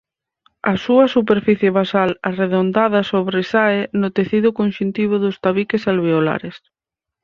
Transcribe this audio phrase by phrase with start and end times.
[0.71, 6.55] A súa superficie basal arredondada sobresae no tecido conxuntivo dos tabiques alveolares.